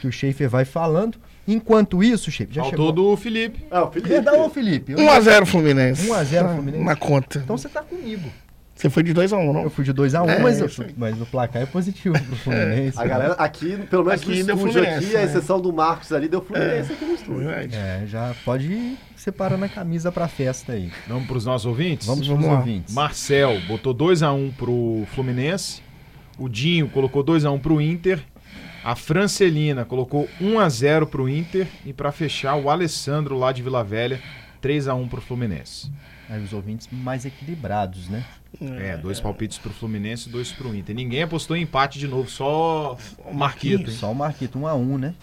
que 0.00 0.06
o 0.08 0.12
Schaefer 0.12 0.48
vai 0.50 0.64
falando. 0.64 1.18
Enquanto 1.48 2.02
isso, 2.02 2.30
Schaefer, 2.30 2.54
já 2.54 2.62
Faltou 2.62 2.88
chegou. 2.88 3.10
do 3.10 3.16
Felipe. 3.16 3.64
Ah, 3.70 3.84
o 3.84 3.90
Felipe. 3.90 4.08
Perdão, 4.08 4.50
Felipe. 4.50 4.92
eu- 4.92 4.98
1x0 4.98 5.46
Fluminense. 5.46 6.08
1 6.10 6.14
a 6.14 6.24
0 6.24 6.48
Tá 6.48 6.54
Fluminense. 6.54 6.84
Na 6.84 6.96
conta. 6.96 7.38
Então 7.38 7.56
você 7.56 7.68
tá 7.68 7.82
comigo. 7.82 8.28
Você 8.74 8.90
foi 8.90 9.02
de 9.02 9.14
2x1, 9.14 9.46
Eu 9.46 9.52
não? 9.54 9.70
fui 9.70 9.84
de 9.86 9.92
2x1, 9.94 10.28
É, 10.28 10.38
mas, 10.38 10.60
eu- 10.60 10.68
mas 10.98 11.18
o 11.18 11.24
placar 11.24 11.62
é 11.62 11.66
positivo 11.66 12.14
pro 12.20 12.36
Fluminense. 12.36 12.98
A 13.00 13.06
galera 13.06 13.32
aqui, 13.34 13.74
pelo 13.88 14.04
menos 14.04 14.20
Aqui 14.20 14.40
no 14.40 14.44
deu 14.44 14.54
estúdio 14.56 14.72
Fluminense, 14.74 15.06
aqui, 15.06 15.16
a 15.16 15.18
né? 15.20 15.24
exceção 15.24 15.60
do 15.60 15.72
Marcos 15.72 16.12
ali, 16.12 16.28
deu 16.28 16.42
Fluminense 16.42 16.92
aqui 16.92 17.04
no 17.06 17.14
estúdio. 17.14 17.48
É, 17.50 18.02
já 18.06 18.34
pode 18.44 18.66
ir 18.70 18.98
separando 19.16 19.64
a 19.64 19.68
camisa 19.68 20.12
pra 20.12 20.28
festa 20.28 20.72
aí. 20.74 20.90
Vamos 21.08 21.26
pros 21.26 21.46
nossos 21.46 21.64
ouvintes? 21.64 22.06
Vamos, 22.06 22.26
Vamos 22.26 22.42
pros 22.42 22.52
lá. 22.54 22.58
ouvintes. 22.60 22.92
Marcel 22.94 23.58
botou 23.66 23.94
2x1 23.94 24.52
pro 24.58 25.06
Fluminense. 25.14 25.80
O 26.38 26.46
Dinho 26.46 26.86
colocou 26.90 27.24
2x1 27.24 27.58
pro 27.58 27.80
Inter. 27.80 28.20
A 28.86 28.94
Francelina 28.94 29.84
colocou 29.84 30.28
1x0 30.40 31.06
pro 31.06 31.28
Inter. 31.28 31.66
E 31.84 31.92
pra 31.92 32.12
fechar, 32.12 32.54
o 32.54 32.70
Alessandro 32.70 33.36
lá 33.36 33.50
de 33.50 33.60
Vila 33.60 33.82
Velha, 33.82 34.22
3x1 34.62 35.08
pro 35.08 35.20
Fluminense. 35.20 35.90
Aí 36.30 36.40
os 36.40 36.52
ouvintes 36.52 36.88
mais 36.92 37.24
equilibrados, 37.24 38.08
né? 38.08 38.24
É, 38.60 38.96
dois 38.96 39.18
palpites 39.18 39.58
pro 39.58 39.72
Fluminense 39.72 40.28
e 40.28 40.32
dois 40.32 40.52
pro 40.52 40.72
Inter. 40.72 40.94
Ninguém 40.94 41.24
apostou 41.24 41.56
em 41.56 41.62
empate 41.62 41.98
de 41.98 42.06
novo, 42.06 42.30
só 42.30 42.96
o 43.24 43.34
Marquito. 43.34 43.90
hein? 43.90 43.96
Só 43.96 44.12
o 44.12 44.14
Marquito, 44.14 44.56
1 44.56 44.68
a 44.68 44.74
1 44.76 44.98
né? 44.98 45.14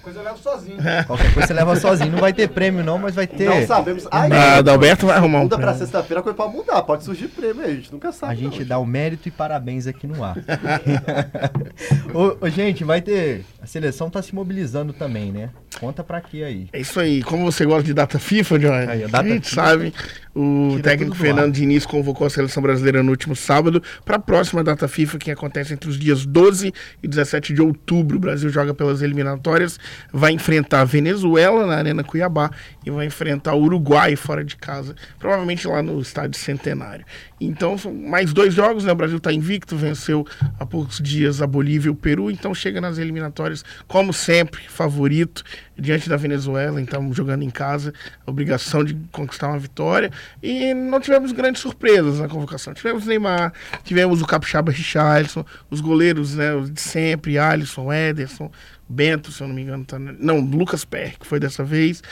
Coisa 0.00 0.20
eu 0.20 0.24
levo 0.24 0.38
sozinho. 0.38 0.78
Qualquer 1.06 1.32
coisa 1.32 1.46
você 1.46 1.54
leva 1.54 1.76
sozinho. 1.76 2.12
Não 2.12 2.18
vai 2.18 2.32
ter 2.32 2.48
prêmio 2.48 2.84
não, 2.84 2.98
mas 2.98 3.14
vai 3.14 3.26
ter... 3.26 3.48
Não 3.48 3.66
sabemos. 3.66 4.06
Ai, 4.10 4.30
Ah, 4.32 4.56
Adalberto 4.58 5.06
vai 5.06 5.16
arrumar 5.16 5.40
um 5.40 5.42
muda 5.42 5.58
pra 5.58 5.74
sexta-feira, 5.74 6.20
a 6.20 6.22
coisa 6.22 6.36
pode 6.36 6.54
mudar. 6.54 6.82
Pode 6.82 7.04
surgir 7.04 7.28
prêmio 7.28 7.64
aí, 7.64 7.72
a 7.72 7.74
gente 7.76 7.92
nunca 7.92 8.12
sabe. 8.12 8.32
A 8.32 8.36
gente 8.36 8.60
não, 8.60 8.66
dá 8.66 8.78
o 8.78 8.86
mérito 8.86 9.28
e 9.28 9.30
parabéns 9.30 9.86
aqui 9.86 10.06
no 10.06 10.22
ar. 10.24 10.36
ô, 12.14 12.44
ô, 12.44 12.48
gente, 12.48 12.84
vai 12.84 13.00
ter... 13.00 13.44
A 13.62 13.66
seleção 13.66 14.10
tá 14.10 14.22
se 14.22 14.34
mobilizando 14.34 14.92
também, 14.92 15.30
né? 15.32 15.50
Conta 15.80 16.04
pra 16.04 16.20
quê 16.20 16.44
aí? 16.44 16.68
É 16.74 16.78
isso 16.78 17.00
aí. 17.00 17.22
Como 17.22 17.50
você 17.50 17.64
gosta 17.64 17.82
de 17.82 17.94
data 17.94 18.18
FIFA, 18.18 18.58
Johnny? 18.58 18.86
Aí, 18.86 19.02
a 19.02 19.06
a 19.06 19.08
data 19.08 19.28
gente 19.30 19.48
FIFA 19.48 19.62
sabe. 19.62 19.94
O 20.34 20.68
tira 20.76 20.82
técnico 20.82 21.16
Fernando. 21.16 21.52
Diniz 21.52 21.84
convocou 21.84 22.26
a 22.26 22.30
seleção 22.30 22.62
brasileira 22.62 23.02
no 23.02 23.10
último 23.10 23.34
sábado 23.34 23.82
para 24.04 24.16
a 24.16 24.18
próxima 24.18 24.62
data 24.62 24.86
FIFA, 24.86 25.18
que 25.18 25.30
acontece 25.30 25.72
entre 25.72 25.88
os 25.88 25.98
dias 25.98 26.24
12 26.24 26.72
e 27.02 27.08
17 27.08 27.52
de 27.52 27.62
outubro. 27.62 28.18
O 28.18 28.20
Brasil 28.20 28.48
joga 28.50 28.72
pelas 28.72 29.02
eliminatórias, 29.02 29.80
vai 30.12 30.32
enfrentar 30.32 30.82
a 30.82 30.84
Venezuela 30.84 31.66
na 31.66 31.76
Arena 31.76 32.04
Cuiabá 32.04 32.50
e 32.84 32.90
vai 32.90 33.06
enfrentar 33.06 33.54
o 33.54 33.62
Uruguai 33.62 34.14
fora 34.14 34.44
de 34.44 34.56
casa, 34.56 34.94
provavelmente 35.18 35.66
lá 35.66 35.82
no 35.82 36.00
Estádio 36.00 36.38
Centenário. 36.38 37.04
Então, 37.40 37.78
são 37.78 37.92
mais 37.92 38.32
dois 38.32 38.52
jogos, 38.52 38.84
né? 38.84 38.92
O 38.92 38.96
Brasil 38.96 39.16
está 39.16 39.32
invicto, 39.32 39.74
venceu 39.74 40.26
há 40.58 40.66
poucos 40.66 40.98
dias 40.98 41.40
a 41.40 41.46
Bolívia 41.46 41.88
e 41.88 41.90
o 41.90 41.94
Peru, 41.94 42.30
então 42.30 42.54
chega 42.54 42.80
nas 42.80 42.98
eliminatórias, 42.98 43.64
como 43.88 44.12
sempre, 44.12 44.62
favorito 44.68 45.42
diante 45.80 46.08
da 46.08 46.16
Venezuela, 46.16 46.80
então 46.80 47.12
jogando 47.12 47.42
em 47.42 47.50
casa, 47.50 47.92
a 48.26 48.30
obrigação 48.30 48.84
de 48.84 48.94
conquistar 49.10 49.48
uma 49.48 49.58
vitória. 49.58 50.10
E 50.42 50.74
não 50.74 51.00
tivemos 51.00 51.32
grandes 51.32 51.62
surpresas 51.62 52.20
na 52.20 52.28
convocação. 52.28 52.74
Tivemos 52.74 53.06
Neymar, 53.06 53.52
tivemos 53.84 54.20
o 54.20 54.26
Capixaba 54.26 54.70
Richarlison, 54.70 55.44
os 55.70 55.80
goleiros 55.80 56.34
né, 56.36 56.52
de 56.70 56.80
sempre, 56.80 57.38
Alisson, 57.38 57.92
Ederson, 57.92 58.50
Bento, 58.88 59.30
se 59.30 59.40
eu 59.40 59.46
não 59.46 59.54
me 59.54 59.62
engano, 59.62 59.84
tá, 59.84 59.98
né? 59.98 60.14
não, 60.18 60.40
Lucas 60.40 60.84
Perry, 60.84 61.16
que 61.18 61.26
foi 61.26 61.38
dessa 61.38 61.62
vez. 61.62 62.02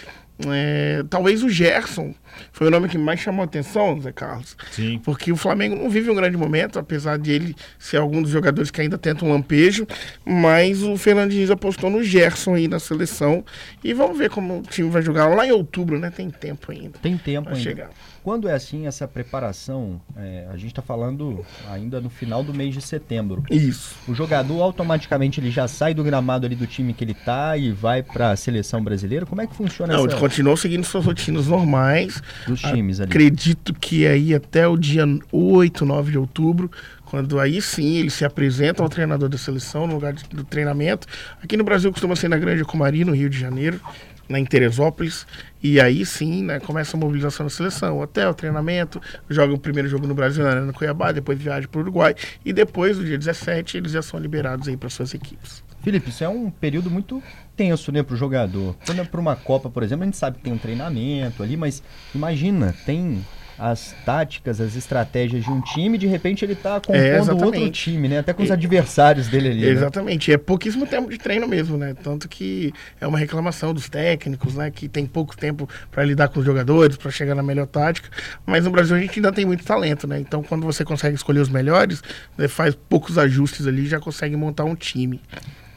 É, 0.47 1.03
talvez 1.11 1.43
o 1.43 1.49
Gerson 1.49 2.15
foi 2.53 2.69
o 2.69 2.71
nome 2.71 2.89
que 2.89 2.97
mais 2.97 3.19
chamou 3.19 3.43
a 3.43 3.45
atenção, 3.45 4.01
Zé 4.01 4.13
Carlos. 4.13 4.57
Sim. 4.71 5.01
Porque 5.05 5.33
o 5.33 5.37
Flamengo 5.37 5.75
não 5.75 5.91
vive 5.91 6.11
um 6.11 6.15
grande 6.15 6.37
momento, 6.37 6.79
apesar 6.79 7.19
de 7.19 7.33
ele 7.33 7.57
ser 7.79 7.97
algum 7.97 8.23
dos 8.23 8.31
jogadores 8.31 8.71
que 8.71 8.81
ainda 8.81 8.97
tenta 8.97 9.25
um 9.25 9.33
lampejo. 9.33 9.87
Mas 10.25 10.83
o 10.83 10.97
Fernando 10.97 11.31
Diniz 11.31 11.51
apostou 11.51 11.91
no 11.91 12.05
Gerson 12.05 12.55
aí 12.55 12.69
na 12.69 12.79
seleção. 12.79 13.45
E 13.83 13.93
vamos 13.93 14.17
ver 14.17 14.31
como 14.31 14.59
o 14.59 14.63
time 14.63 14.89
vai 14.89 15.03
jogar 15.03 15.27
lá 15.27 15.47
em 15.47 15.51
outubro, 15.51 15.99
né? 15.99 16.11
Tem 16.11 16.31
tempo 16.31 16.71
ainda. 16.71 16.99
Tem 17.01 17.17
tempo 17.17 17.49
ainda. 17.49 17.61
chegar. 17.61 17.91
Quando 18.23 18.49
é 18.49 18.53
assim 18.53 18.87
essa 18.87 19.07
preparação, 19.07 20.01
é, 20.17 20.47
a 20.51 20.57
gente 20.57 20.69
está 20.69 20.83
falando 20.83 21.45
ainda 21.71 22.01
no 22.01 22.11
final 22.11 22.43
do 22.43 22.53
mês 22.53 22.75
de 22.75 22.81
setembro. 22.83 23.43
Isso. 23.51 23.95
O 24.07 24.15
jogador 24.15 24.61
automaticamente 24.63 25.41
ele 25.41 25.51
já 25.51 25.67
sai 25.69 25.95
do 25.95 26.03
gramado 26.05 26.45
ali 26.47 26.55
do 26.55 26.67
time 26.67 26.93
que 26.93 27.05
ele 27.05 27.15
tá 27.15 27.57
e 27.57 27.71
vai 27.71 28.03
para 28.03 28.31
a 28.33 28.37
seleção 28.37 28.83
brasileira. 28.83 29.25
Como 29.25 29.41
é 29.41 29.47
que 29.47 29.55
funciona 29.55 29.93
Não, 29.95 30.05
essa, 30.05 30.15
ele 30.15 30.21
continuou 30.21 30.57
seguindo 30.57 30.85
suas 30.85 31.05
rotinas 31.05 31.47
normais. 31.47 32.23
dos 32.47 32.61
times 32.61 33.01
ali? 33.01 33.11
Acredito 33.11 33.73
que 33.75 34.07
aí 34.07 34.35
até 34.35 34.67
o 34.67 34.77
dia 34.77 35.05
8, 35.33 35.85
9 35.85 36.13
de 36.13 36.19
outubro, 36.19 36.71
quando 37.07 37.41
aí 37.41 37.63
sim 37.63 37.97
ele 37.97 38.11
se 38.11 38.25
apresenta 38.25 38.83
ao 38.83 38.89
treinador 38.89 39.29
da 39.29 39.39
seleção 39.39 39.87
no 39.87 39.95
lugar 39.95 40.13
do 40.13 40.45
treinamento. 40.45 41.07
Aqui 41.43 41.57
no 41.57 41.65
Brasil 41.65 41.91
costuma 41.91 42.15
ser 42.15 42.29
na 42.29 42.37
Grande 42.37 42.65
Comari, 42.65 43.05
no 43.05 43.15
Rio 43.15 43.31
de 43.31 43.39
Janeiro, 43.39 43.81
lá 44.29 44.39
em 44.39 44.45
Teresópolis. 44.45 45.27
E 45.63 45.81
aí 45.81 46.05
sim, 46.05 46.45
né, 46.45 46.61
começa 46.61 46.97
a 46.97 47.01
mobilização 47.01 47.47
da 47.47 47.51
seleção. 47.51 47.99
Hotel, 47.99 48.33
treinamento, 48.35 49.01
joga 49.29 49.53
o 49.55 49.59
primeiro 49.59 49.89
jogo 49.89 50.07
no 50.07 50.15
Brasil, 50.15 50.45
na 50.45 50.51
Arena 50.51 50.73
Cuiabá, 50.73 51.13
depois 51.13 51.39
viaja 51.39 51.67
para 51.67 51.79
o 51.79 51.83
Uruguai. 51.83 52.15
E 52.45 52.53
depois, 52.53 52.99
no 52.99 53.05
dia 53.05 53.19
17, 53.19 53.77
eles 53.77 53.93
já 53.93 54.03
são 54.03 54.21
liberados 54.21 54.69
aí 54.69 54.77
para 54.77 54.89
suas 54.89 55.15
equipes. 55.15 55.63
Felipe, 55.83 56.11
isso 56.11 56.25
é 56.25 56.29
um 56.29 56.51
período 56.51 56.91
muito 56.91 57.23
tenso, 57.57 57.91
né, 57.91 58.03
pro 58.03 58.17
jogador. 58.17 58.77
Quando 58.85 59.01
é 59.01 59.05
pra 59.05 59.21
uma 59.21 59.37
Copa, 59.37 59.71
por 59.71 59.83
exemplo, 59.83 60.03
a 60.03 60.07
gente 60.07 60.17
sabe 60.17 60.39
que 60.39 60.45
tem 60.45 60.53
um 60.53 60.59
treinamento 60.59 61.43
ali, 61.43 61.57
mas 61.57 61.83
imagina, 62.15 62.75
tem 62.85 63.25
as 63.59 63.95
táticas, 64.05 64.61
as 64.61 64.77
estratégias 64.77 65.45
de 65.45 65.51
um 65.51 65.61
time, 65.61 65.99
de 65.99 66.07
repente 66.07 66.45
ele 66.45 66.55
tá 66.55 66.81
compondo 66.81 66.97
É, 66.97 67.21
outro 67.21 67.71
time, 67.71 68.09
né? 68.09 68.19
Até 68.19 68.33
com 68.33 68.43
os 68.43 68.51
adversários 68.51 69.29
dele 69.29 69.49
ali. 69.49 69.61
né? 69.63 69.69
Exatamente, 69.69 70.33
é 70.33 70.39
pouquíssimo 70.39 70.87
tempo 70.87 71.11
de 71.11 71.19
treino 71.19 71.49
mesmo, 71.49 71.77
né? 71.77 71.95
Tanto 72.03 72.29
que 72.29 72.73
é 73.01 73.07
uma 73.07 73.19
reclamação 73.19 73.75
dos 73.75 73.89
técnicos, 73.89 74.55
né? 74.55 74.71
Que 74.71 74.89
tem 74.89 75.07
pouco 75.07 75.37
tempo 75.37 75.69
para 75.91 76.05
lidar 76.05 76.29
com 76.29 76.39
os 76.41 76.47
jogadores, 76.47 76.97
para 76.97 77.11
chegar 77.11 77.35
na 77.35 77.43
melhor 77.43 77.67
tática. 77.67 78.09
Mas 78.47 78.65
no 78.65 78.71
Brasil 78.71 78.95
a 78.97 79.01
gente 79.01 79.19
ainda 79.19 79.33
tem 79.33 79.45
muito 79.45 79.65
talento, 79.65 80.07
né? 80.07 80.21
Então 80.21 80.43
quando 80.43 80.65
você 80.65 80.85
consegue 80.85 81.17
escolher 81.17 81.41
os 81.41 81.49
melhores, 81.49 82.03
né, 82.37 82.47
faz 82.47 82.75
poucos 82.89 83.19
ajustes 83.19 83.67
ali 83.67 83.83
e 83.83 83.89
já 83.89 83.99
consegue 83.99 84.37
montar 84.37 84.65
um 84.65 84.75
time. 84.75 85.21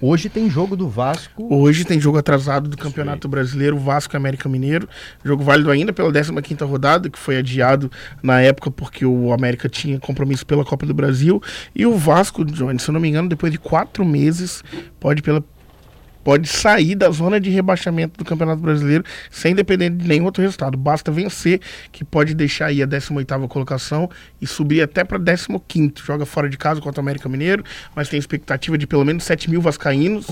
Hoje 0.04 0.30
tem 0.30 0.50
jogo 0.50 0.76
do 0.76 0.90
Vasco. 0.90 1.48
Hoje 1.54 1.86
tem 1.86 2.00
jogo 2.00 2.18
atrasado 2.18 2.68
do 2.68 2.76
Campeonato 2.76 3.28
Brasileiro, 3.28 3.78
Vasco 3.78 4.16
e 4.16 4.18
América 4.18 4.50
Mineiro. 4.50 4.90
Jogo 5.24 5.44
válido 5.44 5.70
ainda 5.70 5.94
pela 5.94 6.12
15ª 6.12 6.66
rodada, 6.68 7.08
que 7.08 7.20
foi 7.20 7.38
adiado 7.38 7.92
na 8.24 8.42
época 8.42 8.72
porque 8.72 9.06
o 9.06 9.32
América 9.32 9.70
tinha 9.70 10.00
compromisso 10.00 10.44
pela 10.44 10.66
Copa 10.66 10.88
do 10.88 10.94
Brasil. 10.94 11.40
E 11.76 11.86
o 11.86 11.96
Vasco, 11.96 12.44
Johnny, 12.44 12.80
se 12.80 12.90
eu 12.90 12.94
não 12.94 13.00
me 13.00 13.10
engano, 13.10 13.30
depois 13.30 13.52
de 13.52 13.60
quatro 13.60 14.04
meses, 14.04 14.64
pode 15.00 15.22
pela 15.22 15.44
pode 16.24 16.48
sair 16.48 16.96
da 16.96 17.10
zona 17.10 17.40
de 17.40 17.50
rebaixamento 17.50 18.18
do 18.18 18.26
Campeonato 18.26 18.62
Brasileiro 18.62 19.04
sem 19.30 19.56
depender 19.56 19.90
de 19.90 20.08
nenhum 20.08 20.26
outro 20.26 20.42
resultado. 20.42 20.78
Basta 20.78 21.12
vencer, 21.12 21.62
que 21.92 22.04
pode 22.04 22.34
deixar 22.34 22.68
aí 22.68 22.82
a 22.82 22.88
18ª 22.88 23.48
colocação 23.48 24.10
e 24.42 24.48
subir 24.48 24.82
até 24.82 25.04
para 25.04 25.20
15º. 25.20 26.04
Joga 26.04 26.26
fora 26.26 26.50
de 26.50 26.58
casa 26.58 26.82
contra 26.82 27.00
o 27.00 27.04
América 27.04 27.28
Mineiro, 27.28 27.64
mas 27.96 28.10
tem 28.10 28.20
expectativa 28.20 28.78
de 28.78 28.88
pelo 28.88 29.06
menos 29.06 29.24
7 29.24 29.50
mil 29.50 29.62
vascaínos, 29.62 30.28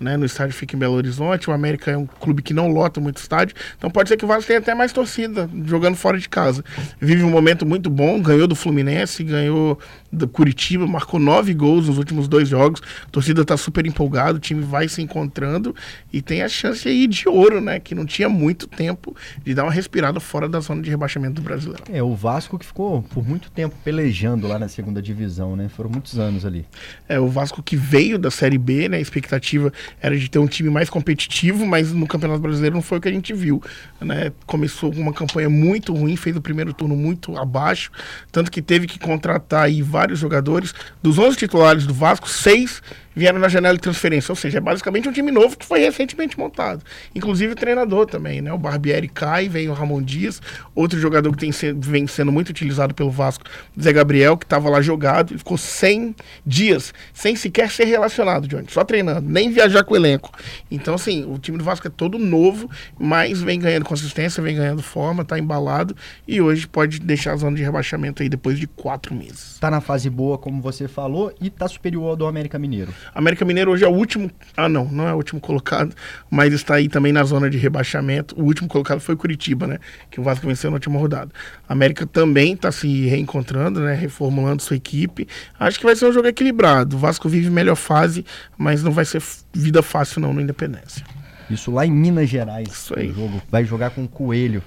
né, 0.00 0.16
no 0.16 0.26
estádio 0.26 0.54
fica 0.54 0.74
em 0.74 0.78
Belo 0.78 0.94
Horizonte. 0.94 1.48
O 1.48 1.52
América 1.52 1.90
é 1.90 1.96
um 1.96 2.06
clube 2.06 2.42
que 2.42 2.52
não 2.52 2.68
lota 2.68 3.00
muito 3.00 3.18
estádio, 3.18 3.54
então 3.78 3.90
pode 3.90 4.08
ser 4.08 4.16
que 4.16 4.24
o 4.24 4.28
Vasco 4.28 4.46
tenha 4.46 4.58
até 4.58 4.74
mais 4.74 4.92
torcida 4.92 5.48
jogando 5.64 5.96
fora 5.96 6.18
de 6.18 6.28
casa. 6.28 6.64
Vive 7.00 7.22
um 7.22 7.30
momento 7.30 7.64
muito 7.64 7.88
bom, 7.88 8.20
ganhou 8.20 8.46
do 8.46 8.54
Fluminense, 8.54 9.22
ganhou 9.22 9.78
do 10.12 10.28
Curitiba, 10.28 10.86
marcou 10.86 11.18
nove 11.18 11.54
gols 11.54 11.86
nos 11.88 11.98
últimos 11.98 12.28
dois 12.28 12.48
jogos. 12.48 12.82
A 13.06 13.10
torcida 13.10 13.44
tá 13.44 13.56
super 13.56 13.86
empolgada, 13.86 14.36
o 14.36 14.40
time 14.40 14.62
vai 14.62 14.88
se 14.88 15.00
encontrando 15.32 15.74
e 16.12 16.20
tem 16.20 16.42
a 16.42 16.48
chance 16.48 16.86
aí 16.86 17.06
de 17.06 17.28
ouro, 17.28 17.60
né? 17.60 17.80
Que 17.80 17.94
não 17.94 18.04
tinha 18.04 18.28
muito 18.28 18.66
tempo 18.66 19.16
de 19.42 19.54
dar 19.54 19.64
uma 19.64 19.72
respirada 19.72 20.20
fora 20.20 20.48
da 20.48 20.60
zona 20.60 20.82
de 20.82 20.90
rebaixamento 20.90 21.34
do 21.34 21.42
brasileiro. 21.42 21.82
É, 21.90 22.02
o 22.02 22.14
Vasco 22.14 22.58
que 22.58 22.66
ficou 22.66 23.02
por 23.02 23.26
muito 23.26 23.50
tempo 23.50 23.74
pelejando 23.82 24.46
lá 24.46 24.58
na 24.58 24.68
segunda 24.68 25.00
divisão, 25.00 25.56
né? 25.56 25.68
Foram 25.68 25.90
muitos 25.90 26.18
anos 26.18 26.44
ali. 26.44 26.66
É, 27.08 27.18
o 27.18 27.28
Vasco 27.28 27.62
que 27.62 27.76
veio 27.76 28.18
da 28.18 28.30
Série 28.30 28.58
B, 28.58 28.88
né? 28.88 28.98
A 28.98 29.00
expectativa 29.00 29.72
era 30.00 30.16
de 30.16 30.28
ter 30.28 30.38
um 30.38 30.46
time 30.46 30.68
mais 30.68 30.90
competitivo, 30.90 31.64
mas 31.66 31.92
no 31.92 32.06
Campeonato 32.06 32.40
Brasileiro 32.40 32.74
não 32.74 32.82
foi 32.82 32.98
o 32.98 33.00
que 33.00 33.08
a 33.08 33.12
gente 33.12 33.32
viu, 33.32 33.62
né? 34.00 34.32
Começou 34.46 34.92
com 34.92 35.00
uma 35.00 35.12
campanha 35.12 35.48
muito 35.48 35.94
ruim, 35.94 36.14
fez 36.16 36.36
o 36.36 36.42
primeiro 36.42 36.74
turno 36.74 36.94
muito 36.94 37.36
abaixo, 37.38 37.90
tanto 38.30 38.50
que 38.50 38.60
teve 38.60 38.86
que 38.86 38.98
contratar 38.98 39.64
aí 39.64 39.80
vários 39.80 40.18
jogadores. 40.18 40.74
Dos 41.02 41.18
11 41.18 41.36
titulares 41.36 41.86
do 41.86 41.94
Vasco, 41.94 42.28
seis 42.28 42.82
vieram 43.14 43.38
na 43.38 43.48
janela 43.48 43.74
de 43.74 43.80
transferência, 43.80 44.32
ou 44.32 44.36
seja, 44.36 44.58
é 44.58 44.60
basicamente 44.60 45.08
um 45.08 45.12
time 45.12 45.30
novo 45.30 45.56
que 45.56 45.64
foi 45.66 45.80
recentemente 45.80 46.38
montado. 46.38 46.82
Inclusive 47.14 47.52
o 47.52 47.56
treinador 47.56 48.06
também, 48.06 48.40
né? 48.40 48.52
O 48.52 48.58
Barbieri 48.58 49.08
cai, 49.08 49.48
vem 49.48 49.68
o 49.68 49.72
Ramon 49.72 50.02
Dias, 50.02 50.40
outro 50.74 50.98
jogador 50.98 51.30
que 51.32 51.38
tem 51.38 51.52
se- 51.52 51.72
vem 51.72 52.06
sendo 52.06 52.32
muito 52.32 52.50
utilizado 52.50 52.94
pelo 52.94 53.10
Vasco, 53.10 53.44
Zé 53.80 53.92
Gabriel, 53.92 54.36
que 54.36 54.44
estava 54.44 54.68
lá 54.70 54.80
jogado, 54.80 55.36
ficou 55.38 55.56
100 55.58 56.14
dias 56.46 56.92
sem 57.12 57.36
sequer 57.36 57.70
ser 57.70 57.84
relacionado, 57.84 58.48
Johnny, 58.48 58.66
só 58.68 58.84
treinando, 58.84 59.28
nem 59.28 59.50
viajar 59.50 59.84
com 59.84 59.94
o 59.94 59.96
elenco. 59.96 60.30
Então, 60.70 60.94
assim, 60.94 61.24
o 61.24 61.38
time 61.38 61.58
do 61.58 61.64
Vasco 61.64 61.86
é 61.86 61.90
todo 61.90 62.18
novo, 62.18 62.70
mas 62.98 63.40
vem 63.40 63.58
ganhando 63.58 63.84
consistência, 63.84 64.42
vem 64.42 64.56
ganhando 64.56 64.82
forma, 64.82 65.24
tá 65.24 65.38
embalado 65.38 65.94
e 66.26 66.40
hoje 66.40 66.66
pode 66.66 66.98
deixar 66.98 67.32
a 67.32 67.36
zona 67.36 67.56
de 67.56 67.62
rebaixamento 67.62 68.22
aí 68.22 68.28
depois 68.28 68.58
de 68.58 68.66
quatro 68.66 69.14
meses. 69.14 69.58
Tá 69.60 69.70
na 69.70 69.80
fase 69.80 70.08
boa, 70.08 70.38
como 70.38 70.60
você 70.62 70.88
falou, 70.88 71.32
e 71.40 71.50
tá 71.50 71.68
superior 71.68 72.10
ao 72.10 72.16
do 72.16 72.26
América 72.26 72.58
Mineiro. 72.58 72.92
América 73.14 73.44
Mineiro 73.44 73.70
hoje 73.70 73.84
é 73.84 73.88
o 73.88 73.92
último. 73.92 74.30
Ah, 74.56 74.68
não, 74.68 74.84
não 74.84 75.08
é 75.08 75.12
o 75.12 75.16
último 75.16 75.40
colocado, 75.40 75.94
mas 76.30 76.52
está 76.52 76.74
aí 76.74 76.88
também 76.88 77.12
na 77.12 77.24
zona 77.24 77.48
de 77.48 77.58
rebaixamento. 77.58 78.38
O 78.40 78.44
último 78.44 78.68
colocado 78.68 79.00
foi 79.00 79.14
o 79.14 79.18
Curitiba, 79.18 79.66
né? 79.66 79.78
Que 80.10 80.20
o 80.20 80.22
Vasco 80.22 80.46
venceu 80.46 80.70
na 80.70 80.76
última 80.76 80.98
rodada. 80.98 81.30
A 81.68 81.72
América 81.72 82.06
também 82.06 82.54
está 82.54 82.70
se 82.72 83.06
reencontrando, 83.06 83.80
né? 83.80 83.94
Reformulando 83.94 84.62
sua 84.62 84.76
equipe. 84.76 85.26
Acho 85.58 85.78
que 85.78 85.84
vai 85.84 85.96
ser 85.96 86.06
um 86.06 86.12
jogo 86.12 86.28
equilibrado. 86.28 86.96
O 86.96 86.98
Vasco 86.98 87.28
vive 87.28 87.50
melhor 87.50 87.76
fase, 87.76 88.24
mas 88.56 88.82
não 88.82 88.92
vai 88.92 89.04
ser 89.04 89.22
vida 89.52 89.82
fácil, 89.82 90.20
não, 90.20 90.32
no 90.32 90.40
Independência. 90.40 91.04
Isso 91.50 91.70
lá 91.70 91.84
em 91.84 91.92
Minas 91.92 92.28
Gerais. 92.28 92.68
Isso 92.68 92.98
aí. 92.98 93.10
O 93.10 93.14
jogo 93.14 93.42
vai 93.50 93.64
jogar 93.64 93.90
com 93.90 94.04
o 94.04 94.08
Coelho. 94.08 94.62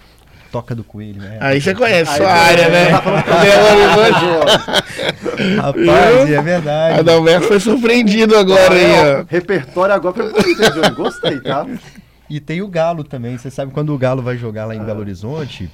Toca 0.56 0.74
do 0.74 0.86
Coelho, 0.86 1.22
né? 1.22 1.38
Aí 1.42 1.60
você 1.60 1.76
conhece 1.76 2.12
Aí 2.12 2.18
sua 2.18 2.32
área, 2.32 2.70
né? 2.70 2.88
Rapaz, 5.58 6.32
é 6.32 6.42
verdade. 6.42 7.00
Adalberto 7.00 7.48
foi 7.48 7.60
surpreendido 7.60 8.38
agora 8.38 8.74
aí, 8.74 9.20
ó. 9.20 9.26
Repertório 9.28 9.94
agora 9.94 10.14
pra 10.14 10.24
você, 10.28 10.72
Johnny. 10.72 10.96
Gostei, 10.96 11.42
tá? 11.42 11.68
E 12.30 12.40
tem 12.40 12.62
o 12.62 12.70
Galo 12.70 13.04
também. 13.04 13.38
Você 13.38 13.52
sabe 13.52 13.74
quando 13.74 13.94
o 13.94 13.98
Galo 13.98 14.22
vai 14.22 14.38
jogar 14.38 14.66
lá 14.66 14.74
em 14.74 14.82
Belo 14.82 15.02
Horizonte, 15.02 15.70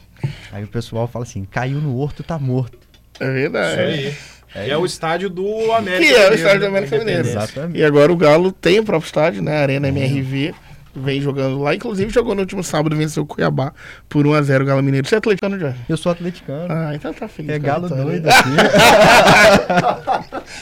aí 0.51 0.63
o 0.63 0.67
pessoal 0.67 1.07
fala 1.07 1.25
assim: 1.25 1.45
caiu 1.45 1.77
no 1.79 1.95
horto, 1.97 2.23
tá 2.23 2.39
morto. 2.39 2.79
É 3.19 3.25
Isso 3.25 3.33
verdade. 3.33 3.81
aí. 3.81 4.15
É, 4.55 4.75
o 4.75 4.83
estádio 4.83 5.29
do 5.29 5.71
América 5.73 6.11
Que 6.11 6.19
é 6.19 6.27
o 6.27 6.33
estádio 6.33 6.59
do? 6.61 6.65
América 6.65 6.97
Mineiro. 6.97 7.27
Exatamente. 7.27 7.77
E 7.77 7.83
agora 7.85 8.11
o 8.11 8.17
Galo 8.17 8.51
tem 8.51 8.79
o 8.79 8.83
próprio 8.83 9.05
estádio, 9.05 9.43
né? 9.43 9.61
Arena 9.61 9.89
MRV. 9.89 10.55
Vem 10.95 11.21
jogando 11.21 11.59
lá. 11.59 11.73
Inclusive 11.73 12.11
jogou 12.11 12.35
no 12.35 12.41
último 12.41 12.63
sábado, 12.63 12.95
venceu 12.95 13.23
o 13.23 13.25
Cuiabá 13.25 13.73
por 14.09 14.25
1x0 14.25 14.61
o 14.61 14.65
Galo 14.65 14.83
Mineiro. 14.83 15.07
Você 15.07 15.15
é 15.15 15.17
atleticano, 15.17 15.57
Jorge? 15.57 15.77
Eu 15.87 15.95
sou 15.97 16.11
atleticano. 16.11 16.67
Ah, 16.69 16.93
então 16.93 17.13
tá 17.13 17.27
feliz. 17.27 17.51
É 17.51 17.59
galo 17.59 17.83
vitória. 17.87 18.03
doido 18.05 18.27
aqui. 18.27 18.49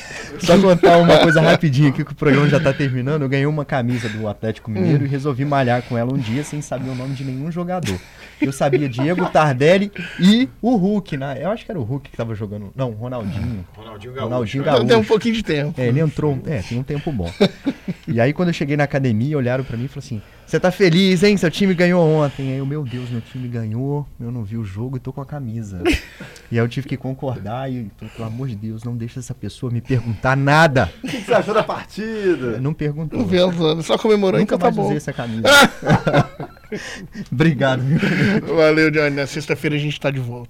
Só 0.42 0.58
contar 0.60 0.98
uma 0.98 1.18
coisa 1.24 1.42
rapidinho 1.42 1.90
aqui 1.90 2.04
que 2.04 2.12
o 2.12 2.16
programa 2.16 2.48
já 2.48 2.60
tá 2.60 2.74
terminando. 2.74 3.22
Eu 3.24 3.30
ganhei 3.30 3.46
uma 3.46 3.66
camisa 3.66 4.08
do 4.10 4.28
Atlético 4.28 4.70
Mineiro 4.72 5.06
e 5.06 5.08
resolvi 5.08 5.46
malhar 5.46 5.82
com 5.84 5.98
ela 5.98 6.14
um 6.14 6.18
dia 6.18 6.44
sem 6.44 6.62
saber 6.62 6.90
o 6.90 6.96
nome 6.96 7.14
de 7.16 7.24
nenhum 7.24 7.52
jogador. 7.52 8.00
Eu 8.42 8.52
sabia 8.54 8.88
Diego 8.88 9.30
Tardelli 9.30 9.92
e 10.20 10.48
o 10.62 10.76
Hulk, 10.76 11.18
né? 11.18 11.40
Eu 11.42 11.52
acho 11.52 11.66
que 11.66 11.72
era 11.72 11.80
o 11.80 11.84
Hulk 11.84 12.10
que 12.10 12.16
tava 12.18 12.34
jogando. 12.34 12.72
Não, 12.76 12.92
Ronaldinho. 12.92 13.66
Ronaldinho 13.76 14.14
Gaúcho. 14.14 14.30
Ronaldinho 14.30 14.62
Então 14.62 14.76
tem 14.76 14.86
um 14.86 14.88
Gaúcho. 14.88 15.08
pouquinho 15.08 15.36
de 15.36 15.44
tempo. 15.44 15.80
É, 15.80 15.88
ele 15.88 16.00
entrou. 16.00 16.40
É, 16.46 16.62
tem 16.62 16.78
um 16.80 16.84
tempo 16.84 17.12
bom. 17.12 17.30
E 18.08 18.20
aí, 18.22 18.32
quando 18.34 18.48
eu 18.50 18.54
cheguei 18.54 18.78
na 18.78 18.86
academia, 18.86 19.38
olharam 19.38 19.64
pra 19.64 19.76
mim 19.76 19.86
e 19.86 19.88
falaram 19.88 20.06
assim: 20.06 20.22
Você 20.50 20.60
tá 20.60 20.72
feliz, 20.72 21.22
hein? 21.22 21.38
Seu 21.38 21.52
time 21.52 21.76
ganhou 21.76 22.04
ontem. 22.04 22.54
Aí 22.54 22.58
eu, 22.58 22.66
meu 22.66 22.84
Deus, 22.84 23.08
meu 23.12 23.22
time 23.22 23.48
ganhou. 23.48 24.08
Eu 24.20 24.32
não 24.32 24.44
vi 24.44 24.58
o 24.58 24.64
jogo 24.66 24.98
e 24.98 25.00
tô 25.00 25.14
com 25.14 25.22
a 25.22 25.26
camisa. 25.26 25.84
E 26.52 26.58
aí 26.58 26.66
eu 26.66 26.68
tive 26.68 26.88
que 26.88 26.98
concordar 26.98 27.72
e, 27.72 27.92
falei, 27.96 28.12
pelo 28.16 28.28
amor 28.28 28.48
de 28.48 28.56
Deus, 28.56 28.84
não 28.84 28.98
deixa 28.98 29.20
essa 29.20 29.36
pessoa 29.36 29.72
me 29.72 29.82
perguntar 29.82 30.36
nada. 30.36 30.92
O 31.04 31.08
que 31.08 31.22
você 31.22 31.32
achou 31.32 31.54
da 31.54 31.62
partida? 31.62 32.60
Não 32.60 32.74
perguntou. 32.74 33.20
Não 33.24 33.68
anos, 33.68 33.86
só 33.86 34.00
comemorou, 34.00 34.40
Nunca 34.40 34.56
então 34.56 34.58
tá 34.58 34.66
mais 34.66 34.76
bom. 34.76 34.86
usei 34.86 34.98
essa 34.98 35.14
camisa. 35.14 35.44
Obrigado, 37.32 37.82
viu? 37.82 38.56
Valeu, 38.56 38.92
Johnny. 38.92 39.16
Na 39.16 39.28
sexta-feira 39.28 39.76
a 39.76 39.80
gente 39.80 40.00
tá 40.00 40.12
de 40.12 40.20
volta. 40.20 40.48